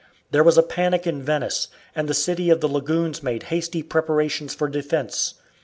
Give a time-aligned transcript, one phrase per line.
[0.31, 4.55] There was a panic in Venice, and the city of the lagoons made hasty preparations
[4.55, 5.35] for defence.